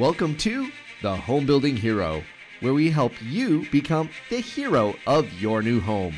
[0.00, 0.70] Welcome to
[1.02, 2.22] the Home Building Hero,
[2.60, 6.14] where we help you become the hero of your new home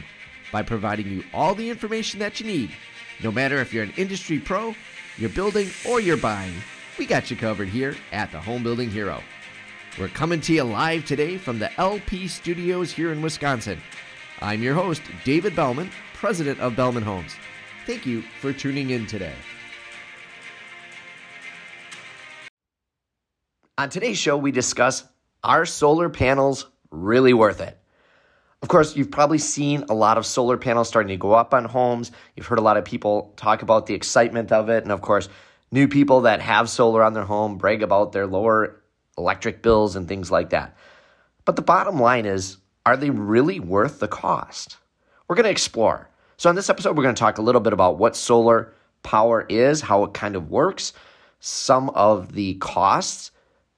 [0.52, 2.70] by providing you all the information that you need.
[3.24, 4.76] No matter if you're an industry pro,
[5.18, 6.54] you're building, or you're buying,
[6.96, 9.20] we got you covered here at the Home Building Hero.
[9.98, 13.80] We're coming to you live today from the LP studios here in Wisconsin.
[14.40, 17.34] I'm your host, David Belman, president of Belman Homes.
[17.84, 19.34] Thank you for tuning in today.
[23.78, 25.02] On today's show, we discuss
[25.42, 27.78] are solar panels really worth it?
[28.60, 31.64] Of course, you've probably seen a lot of solar panels starting to go up on
[31.64, 32.12] homes.
[32.36, 34.82] You've heard a lot of people talk about the excitement of it.
[34.82, 35.30] And of course,
[35.70, 38.82] new people that have solar on their home brag about their lower
[39.16, 40.76] electric bills and things like that.
[41.46, 44.76] But the bottom line is are they really worth the cost?
[45.26, 46.10] We're going to explore.
[46.36, 49.46] So, in this episode, we're going to talk a little bit about what solar power
[49.48, 50.92] is, how it kind of works,
[51.40, 53.30] some of the costs,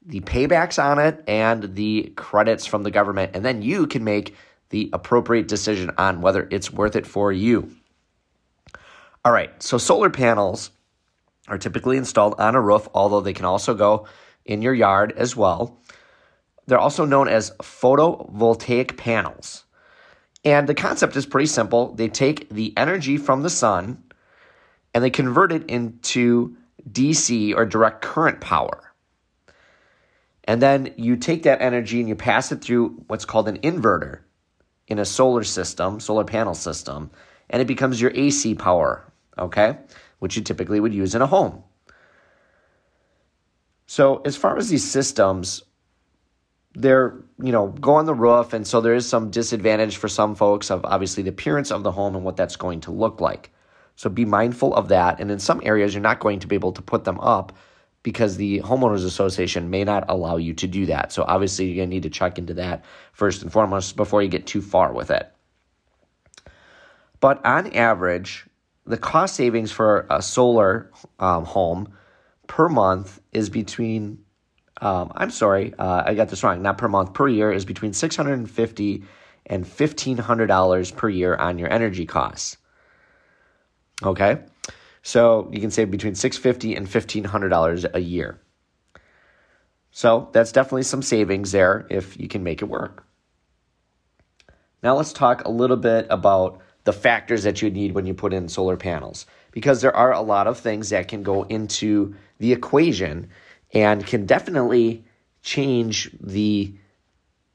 [0.05, 3.33] the paybacks on it, and the credits from the government.
[3.35, 4.35] And then you can make
[4.71, 7.71] the appropriate decision on whether it's worth it for you.
[9.25, 10.71] All right, so solar panels
[11.49, 14.07] are typically installed on a roof, although they can also go
[14.45, 15.81] in your yard as well.
[16.67, 19.65] They're also known as photovoltaic panels.
[20.45, 21.95] And the concept is pretty simple.
[21.95, 24.03] They take the energy from the sun
[24.93, 26.57] and they convert it into
[26.91, 28.84] DC or direct current power.
[30.45, 34.21] And then you take that energy and you pass it through what's called an inverter
[34.87, 37.11] in a solar system, solar panel system,
[37.49, 39.79] and it becomes your AC power, okay?
[40.19, 41.63] Which you typically would use in a home.
[43.87, 45.63] So, as far as these systems,
[46.75, 50.35] they're, you know, go on the roof, and so there is some disadvantage for some
[50.35, 53.51] folks of obviously the appearance of the home and what that's going to look like.
[53.97, 55.21] So, be mindful of that.
[55.21, 57.57] And in some areas, you're not going to be able to put them up
[58.05, 61.11] because the homeowners association may not allow you to do that.
[61.11, 64.29] So, obviously, you're going to need to check into that first and foremost before you
[64.29, 65.33] get too far with it.
[67.19, 68.47] But on average,
[68.87, 71.93] the cost savings for a solar um, home
[72.47, 74.19] per month is between
[74.81, 76.61] um, I'm sorry, uh, I got this wrong.
[76.61, 79.05] Not per month, per year is between six hundred and fifty
[79.47, 82.57] and fifteen hundred dollars per year on your energy costs.
[84.03, 84.39] Okay,
[85.05, 88.41] so you can save between 650 and fifteen hundred dollars a year.
[89.91, 93.07] So that's definitely some savings there if you can make it work.
[94.83, 98.33] Now let's talk a little bit about the factors that you need when you put
[98.33, 102.53] in solar panels because there are a lot of things that can go into the
[102.53, 103.29] equation
[103.73, 105.05] and can definitely
[105.43, 106.75] change the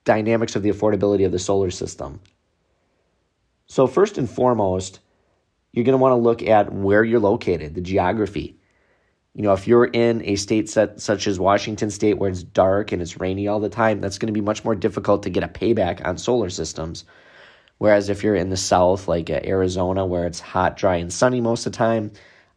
[0.05, 2.19] dynamics of the affordability of the solar system.
[3.65, 4.99] So, first and foremost,
[5.71, 8.57] you're going to want to look at where you're located, the geography.
[9.35, 12.91] You know, if you're in a state set, such as Washington State where it's dark
[12.91, 15.43] and it's rainy all the time, that's going to be much more difficult to get
[15.43, 17.05] a payback on solar systems.
[17.77, 21.39] Whereas if you're in the south, like uh, Arizona, where it's hot, dry, and sunny
[21.39, 22.11] most of the time,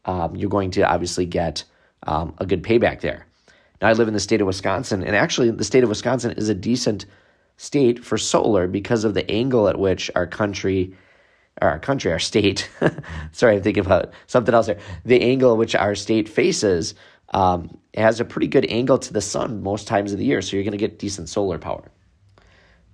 [0.05, 1.65] um, you're going to obviously get
[2.05, 3.27] um, a good payback there.
[3.81, 6.49] Now, I live in the state of Wisconsin, and actually, the state of Wisconsin is
[6.49, 7.07] a decent
[7.57, 10.95] state for solar because of the angle at which our country,
[11.63, 12.69] our country, our state,
[13.33, 14.79] sorry, I'm thinking about something else there.
[15.05, 16.95] The angle which our state faces
[17.33, 20.57] um, has a pretty good angle to the sun most times of the year, so
[20.57, 21.91] you're going to get decent solar power.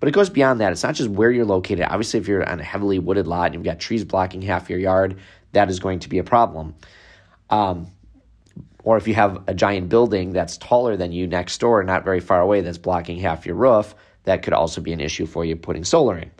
[0.01, 0.71] But it goes beyond that.
[0.73, 1.87] It's not just where you're located.
[1.89, 4.79] Obviously, if you're on a heavily wooded lot and you've got trees blocking half your
[4.79, 5.19] yard,
[5.53, 6.75] that is going to be a problem.
[7.51, 7.91] Um,
[8.85, 12.21] or if you have a giant building that's taller than you next door, not very
[12.21, 15.57] far away, that's blocking half your roof, that could also be an issue for you
[15.57, 16.29] putting solar in.
[16.29, 16.33] It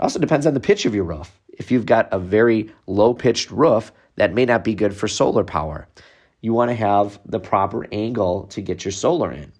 [0.00, 1.37] also depends on the pitch of your roof.
[1.58, 5.44] If you've got a very low pitched roof, that may not be good for solar
[5.44, 5.86] power.
[6.40, 9.52] You want to have the proper angle to get your solar in.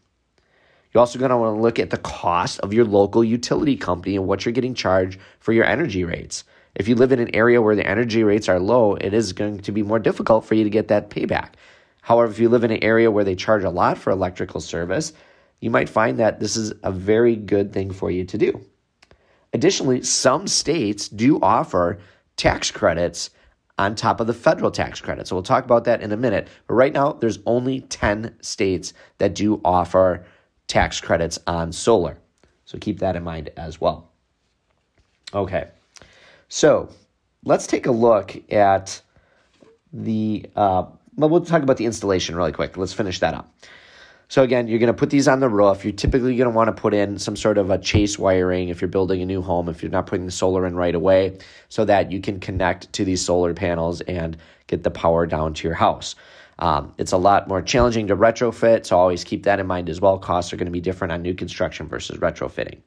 [0.92, 4.16] You're also going to want to look at the cost of your local utility company
[4.16, 6.44] and what you're getting charged for your energy rates.
[6.76, 9.58] If you live in an area where the energy rates are low, it is going
[9.60, 11.54] to be more difficult for you to get that payback.
[12.00, 15.12] However, if you live in an area where they charge a lot for electrical service,
[15.60, 18.64] you might find that this is a very good thing for you to do.
[19.52, 21.98] Additionally, some states do offer
[22.36, 23.30] tax credits
[23.78, 25.26] on top of the federal tax credit.
[25.26, 26.48] So we'll talk about that in a minute.
[26.66, 30.24] But right now, there's only 10 states that do offer
[30.66, 32.18] tax credits on solar.
[32.64, 34.10] So keep that in mind as well.
[35.32, 35.68] Okay,
[36.48, 36.88] so
[37.44, 39.00] let's take a look at
[39.92, 40.84] the, uh,
[41.16, 42.76] well, we'll talk about the installation really quick.
[42.76, 43.52] Let's finish that up.
[44.30, 45.84] So again, you're going to put these on the roof.
[45.84, 48.82] You're typically going to want to put in some sort of a chase wiring if
[48.82, 51.38] you're building a new home, if you're not putting the solar in right away,
[51.70, 54.36] so that you can connect to these solar panels and
[54.66, 56.14] get the power down to your house.
[56.58, 59.98] Um, it's a lot more challenging to retrofit, so always keep that in mind as
[59.98, 60.18] well.
[60.18, 62.80] Costs are going to be different on new construction versus retrofitting.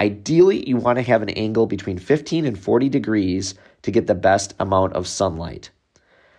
[0.00, 4.14] Ideally, you want to have an angle between 15 and 40 degrees to get the
[4.14, 5.70] best amount of sunlight.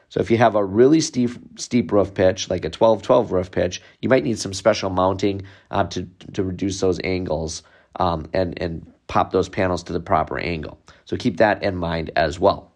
[0.09, 3.81] So if you have a really steep steep roof pitch, like a 12-12 roof pitch,
[4.01, 7.63] you might need some special mounting uh, to to reduce those angles
[7.99, 10.79] um, and and pop those panels to the proper angle.
[11.05, 12.71] So keep that in mind as well.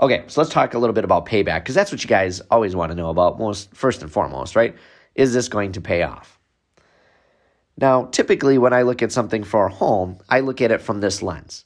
[0.00, 2.74] Okay, so let's talk a little bit about payback because that's what you guys always
[2.74, 4.74] want to know about most first and foremost, right?
[5.14, 6.40] Is this going to pay off?
[7.76, 11.00] Now, typically when I look at something for a home, I look at it from
[11.00, 11.64] this lens.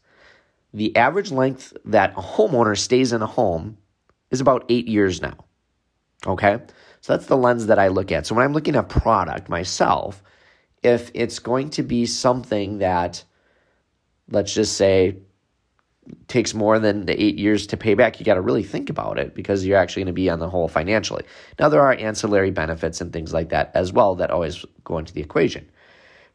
[0.74, 3.78] The average length that a homeowner stays in a home
[4.30, 5.36] is about eight years now.
[6.26, 6.58] Okay?
[7.00, 8.26] So that's the lens that I look at.
[8.26, 10.22] So when I'm looking at product myself,
[10.82, 13.22] if it's going to be something that,
[14.30, 15.18] let's just say,
[16.28, 19.18] takes more than the eight years to pay back, you got to really think about
[19.18, 21.24] it because you're actually going to be on the hole financially.
[21.58, 25.12] Now, there are ancillary benefits and things like that as well that always go into
[25.12, 25.68] the equation.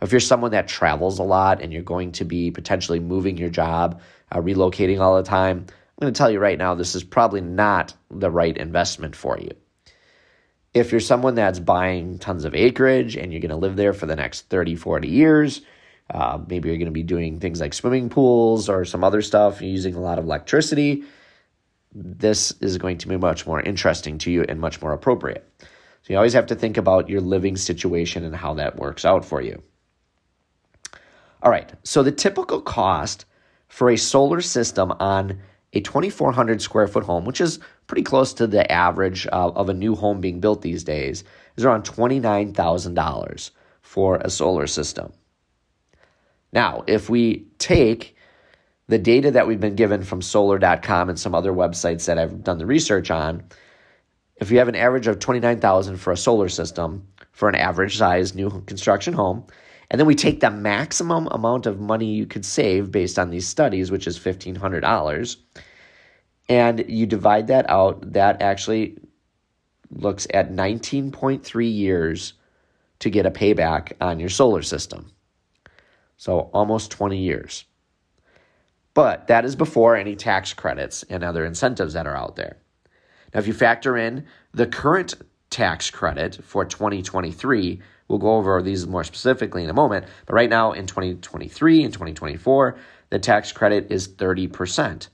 [0.02, 3.50] If you're someone that travels a lot and you're going to be potentially moving your
[3.50, 4.02] job,
[4.32, 5.66] uh, relocating all the time, I'm
[6.02, 9.52] going to tell you right now, this is probably not the right investment for you.
[10.74, 14.06] If you're someone that's buying tons of acreage and you're going to live there for
[14.06, 15.62] the next 30, 40 years,
[16.10, 19.62] uh, maybe you're going to be doing things like swimming pools or some other stuff
[19.62, 21.04] using a lot of electricity.
[21.94, 25.48] This is going to be much more interesting to you and much more appropriate.
[25.60, 29.24] So you always have to think about your living situation and how that works out
[29.24, 29.62] for you.
[31.44, 33.26] All right, so the typical cost
[33.68, 35.40] for a solar system on
[35.74, 39.74] a 2,400 square foot home, which is pretty close to the average uh, of a
[39.74, 41.24] new home being built these days,
[41.56, 43.52] is around $29,000
[43.82, 45.12] for a solar system.
[46.54, 48.16] Now, if we take
[48.88, 52.58] the data that we've been given from solar.com and some other websites that I've done
[52.58, 53.44] the research on,
[54.36, 58.36] if you have an average of 29,000 for a solar system for an average size
[58.36, 59.46] new construction home,
[59.92, 63.46] and then we take the maximum amount of money you could save based on these
[63.46, 65.36] studies, which is $1,500,
[66.48, 68.98] and you divide that out, that actually
[69.90, 72.34] looks at 19.3 years
[73.00, 75.12] to get a payback on your solar system.
[76.16, 77.66] So almost 20 years.
[78.94, 82.56] But that is before any tax credits and other incentives that are out there.
[83.34, 85.16] Now, if you factor in the current
[85.50, 90.06] tax credit for 2023, We'll go over these more specifically in a moment.
[90.26, 92.76] But right now, in 2023 and 2024,
[93.10, 95.08] the tax credit is 30%.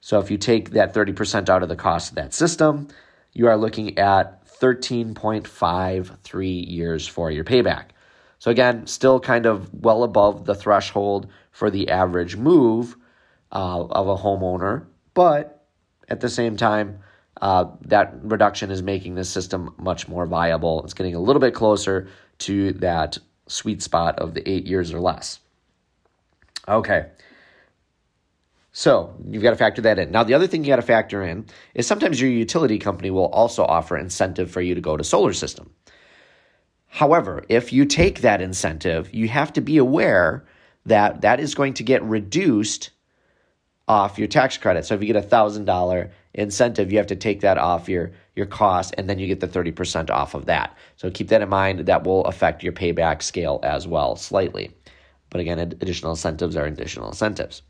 [0.00, 2.88] So if you take that 30% out of the cost of that system,
[3.32, 7.90] you are looking at 13.53 years for your payback.
[8.40, 12.96] So again, still kind of well above the threshold for the average move
[13.52, 15.64] uh, of a homeowner, but
[16.08, 16.98] at the same time,
[17.40, 20.82] uh, that reduction is making this system much more viable.
[20.84, 25.00] It's getting a little bit closer to that sweet spot of the eight years or
[25.00, 25.40] less.
[26.68, 27.06] Okay.
[28.72, 30.12] So you've got to factor that in.
[30.12, 33.26] Now, the other thing you got to factor in is sometimes your utility company will
[33.26, 35.70] also offer incentive for you to go to solar system.
[36.86, 40.44] However, if you take that incentive, you have to be aware
[40.86, 42.90] that that is going to get reduced
[43.86, 44.86] off your tax credit.
[44.86, 48.12] So if you get a thousand dollar incentive, you have to take that off your
[48.36, 50.76] your cost, and then you get the thirty percent off of that.
[50.96, 51.80] So keep that in mind.
[51.80, 54.70] That will affect your payback scale as well slightly.
[55.30, 57.62] But again, additional incentives are additional incentives.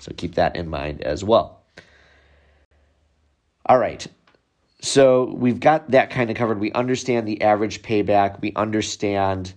[0.00, 1.62] So keep that in mind as well.
[3.66, 4.06] All right.
[4.80, 6.60] So we've got that kind of covered.
[6.60, 8.40] We understand the average payback.
[8.40, 9.52] We understand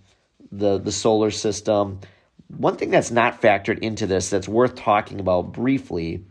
[0.52, 2.00] the the solar system.
[2.48, 6.26] One thing that's not factored into this that's worth talking about briefly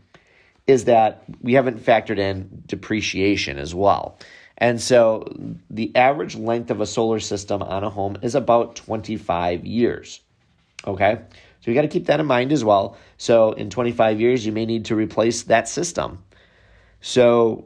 [0.67, 4.17] is that we haven't factored in depreciation as well.
[4.57, 5.25] And so
[5.69, 10.21] the average length of a solar system on a home is about 25 years.
[10.85, 11.19] Okay?
[11.61, 12.97] So you got to keep that in mind as well.
[13.17, 16.23] So in 25 years, you may need to replace that system.
[17.01, 17.65] So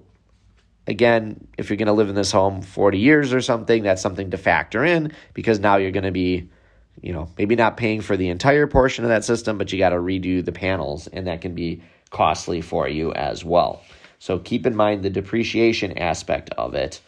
[0.87, 4.31] again, if you're going to live in this home 40 years or something, that's something
[4.31, 6.49] to factor in because now you're going to be
[7.01, 9.89] you know, maybe not paying for the entire portion of that system, but you got
[9.89, 11.81] to redo the panels, and that can be
[12.15, 13.84] costly for you as well.
[14.19, 17.01] So keep in mind the depreciation aspect of it.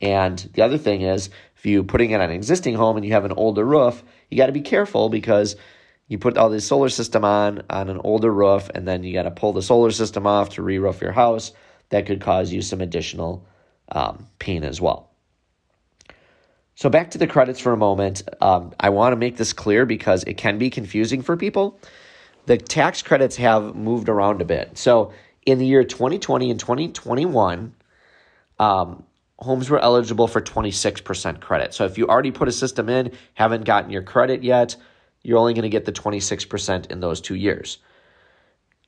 [0.00, 3.12] And the other thing is, if you're putting it on an existing home and you
[3.12, 5.56] have an older roof, you got to be careful because
[6.08, 9.24] you put all this solar system on on an older roof, and then you got
[9.24, 11.52] to pull the solar system off to re-roof your house.
[11.90, 13.46] That could cause you some additional
[13.92, 15.10] um, pain as well.
[16.74, 18.22] So, back to the credits for a moment.
[18.40, 21.78] Um, I want to make this clear because it can be confusing for people.
[22.46, 24.76] The tax credits have moved around a bit.
[24.76, 25.12] So,
[25.46, 27.74] in the year 2020 and 2021,
[28.58, 29.04] uh, um,
[29.38, 31.74] homes were eligible for 26% credit.
[31.74, 34.76] So if you already put a system in, haven't gotten your credit yet,
[35.22, 37.78] you're only going to get the 26% in those two years.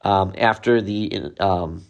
[0.03, 1.85] Um, after the um,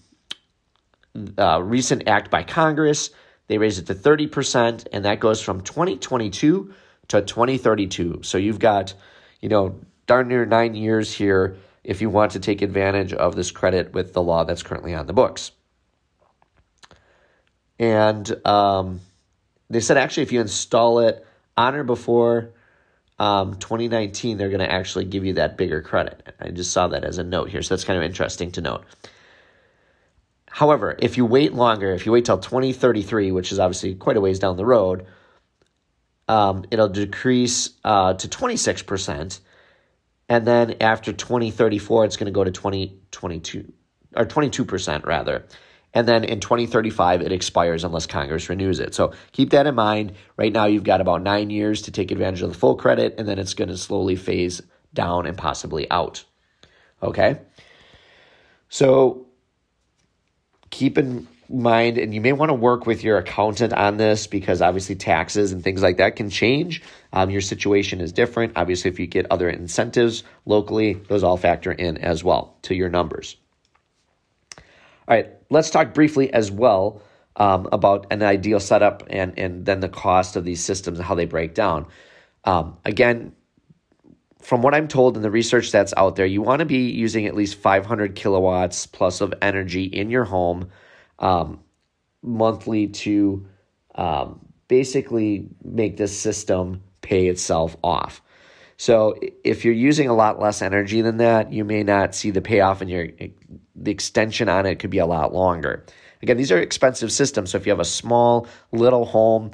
[1.39, 3.11] uh, recent act by Congress,
[3.49, 6.75] they raised it to 30%, and that goes from 2022
[7.09, 8.21] to 2032.
[8.23, 8.95] So you've got,
[9.41, 13.51] you know, darn near nine years here if you want to take advantage of this
[13.51, 15.53] credit with the law that's currently on the books.
[17.79, 19.01] And um,
[19.71, 21.25] they said actually, if you install it
[21.57, 22.51] on or before
[23.19, 26.35] um, 2019, they're going to actually give you that bigger credit.
[26.41, 28.85] I just saw that as a note here, so that's kind of interesting to note.
[30.49, 34.21] However, if you wait longer, if you wait till 2033, which is obviously quite a
[34.21, 35.07] ways down the road,
[36.29, 39.39] um, it'll decrease uh, to 26%.
[40.29, 43.73] And then after 2034, it's going to go to 2022
[44.17, 45.47] or 22% rather.
[45.95, 48.95] And then in 2035, it expires unless Congress renews it.
[48.95, 50.13] So keep that in mind.
[50.37, 53.27] Right now, you've got about nine years to take advantage of the full credit, and
[53.27, 54.61] then it's going to slowly phase
[54.93, 56.25] down and possibly out.
[57.03, 57.39] Okay?
[58.69, 59.27] So
[60.71, 64.63] keep in mind, and you may want to work with your accountant on this because
[64.63, 66.83] obviously taxes and things like that can change.
[67.13, 68.53] Um, your situation is different.
[68.57, 72.89] Obviously, if you get other incentives locally, those all factor in as well to your
[72.89, 73.37] numbers.
[75.09, 77.01] All right, let's talk briefly as well
[77.37, 81.15] um, about an ideal setup and, and then the cost of these systems and how
[81.15, 81.87] they break down.
[82.45, 83.33] Um, again,
[84.41, 87.27] from what I'm told in the research that's out there, you want to be using
[87.27, 90.71] at least 500 kilowatts plus of energy in your home
[91.19, 91.61] um,
[92.23, 93.47] monthly to
[93.95, 98.23] um, basically make this system pay itself off.
[98.79, 102.43] So if you're using a lot less energy than that, you may not see the
[102.43, 103.09] payoff, and your
[103.75, 105.85] the extension on it could be a lot longer.
[106.23, 107.51] Again, these are expensive systems.
[107.51, 109.53] So if you have a small little home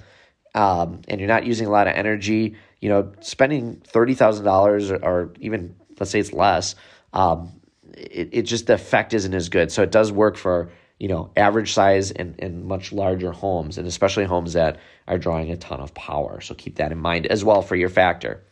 [0.54, 4.90] um, and you're not using a lot of energy, you know, spending thirty thousand dollars
[4.90, 6.74] or even let's say it's less,
[7.12, 7.60] um,
[7.94, 9.70] it, it just the effect isn't as good.
[9.70, 10.70] So it does work for
[11.02, 14.78] you know average size and, and much larger homes, and especially homes that
[15.08, 16.40] are drawing a ton of power.
[16.40, 18.44] So keep that in mind as well for your factor.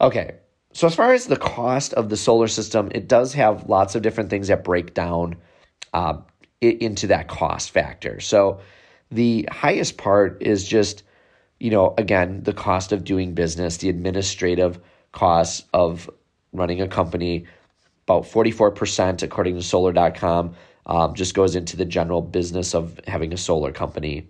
[0.00, 0.36] Okay,
[0.72, 4.02] so as far as the cost of the solar system, it does have lots of
[4.02, 5.34] different things that break down
[5.92, 6.18] uh,
[6.60, 8.20] into that cost factor.
[8.20, 8.60] So
[9.10, 11.02] the highest part is just
[11.58, 14.78] you know, again, the cost of doing business, the administrative
[15.10, 16.08] costs of
[16.52, 17.46] running a company,
[18.04, 20.54] about 44%, according to solar.com,
[20.86, 24.28] um, just goes into the general business of having a solar company.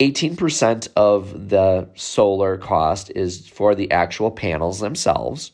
[0.00, 5.52] 18% of the solar cost is for the actual panels themselves.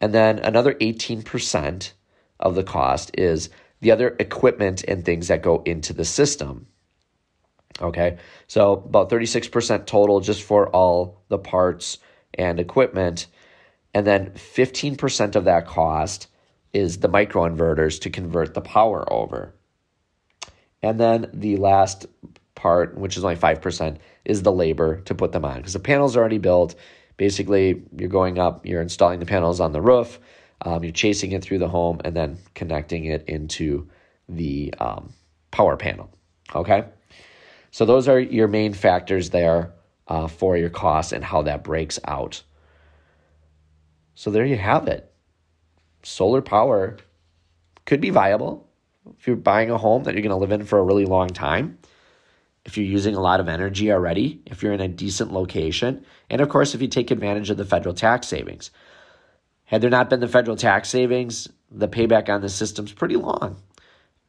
[0.00, 1.92] And then another 18%
[2.40, 3.50] of the cost is
[3.80, 6.66] the other equipment and things that go into the system.
[7.80, 11.98] Okay, so about 36% total just for all the parts
[12.34, 13.26] and equipment.
[13.94, 16.26] And then 15% of that cost
[16.72, 19.54] is the microinverters to convert the power over.
[20.82, 22.06] And then the last
[22.54, 26.16] part, which is only 5%, is the labor to put them on because the panels
[26.16, 26.74] are already built.
[27.16, 30.18] Basically, you're going up, you're installing the panels on the roof,
[30.62, 33.88] um, you're chasing it through the home, and then connecting it into
[34.28, 35.12] the um,
[35.50, 36.10] power panel.
[36.54, 36.84] Okay.
[37.70, 39.72] So those are your main factors there
[40.08, 42.42] uh, for your costs and how that breaks out.
[44.14, 45.09] So there you have it.
[46.02, 46.96] Solar power
[47.84, 48.68] could be viable
[49.18, 51.28] if you're buying a home that you're going to live in for a really long
[51.28, 51.78] time.
[52.64, 56.40] If you're using a lot of energy already, if you're in a decent location, and
[56.40, 58.70] of course, if you take advantage of the federal tax savings.
[59.64, 63.56] Had there not been the federal tax savings, the payback on the system's pretty long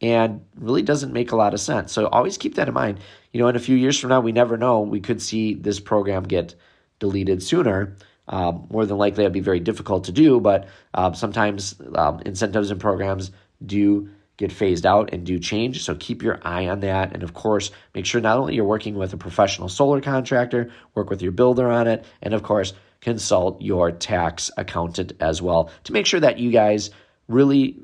[0.02, 1.92] and really doesn't make a lot of sense.
[1.92, 3.00] So always keep that in mind.
[3.32, 4.82] You know, in a few years from now, we never know.
[4.82, 6.56] We could see this program get
[7.00, 7.96] deleted sooner.
[8.28, 12.72] Um, more than likely, it'd be very difficult to do, but um, sometimes um, incentives
[12.72, 13.32] and programs
[13.66, 15.84] do get phased out and do change.
[15.84, 17.14] So keep your eye on that.
[17.14, 21.10] And of course, make sure not only you're working with a professional solar contractor, work
[21.10, 25.94] with your builder on it, and of course, consult your tax accountant as well to
[25.94, 26.92] make sure that you guys
[27.28, 27.80] really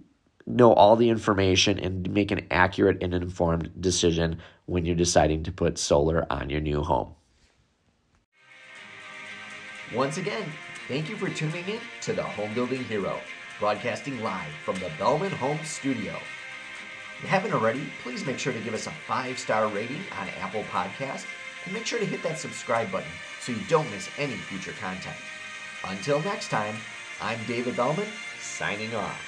[0.45, 5.51] know all the information and make an accurate and informed decision when you're deciding to
[5.51, 7.16] put solar on your new home.
[9.95, 10.43] Once again,
[10.89, 13.21] thank you for tuning in to the Home Building Hero,
[13.57, 16.13] broadcasting live from the Belman Home Studio.
[17.15, 20.27] If you haven't already, please make sure to give us a five star rating on
[20.41, 21.25] Apple Podcast
[21.63, 25.15] and make sure to hit that subscribe button so you don't miss any future content.
[25.85, 26.75] Until next time,
[27.21, 28.07] I'm David Belman,
[28.41, 29.26] signing off.